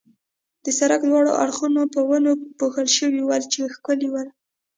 د 0.63 0.65
سړک 0.79 1.01
دواړه 1.05 1.31
اړخونه 1.43 1.81
په 1.93 1.99
ونو 2.09 2.31
پوښل 2.59 2.87
شوي 2.97 3.21
ول، 3.23 3.43
چې 3.53 3.71
ښکلي 3.75 4.07
ول. 4.11 4.27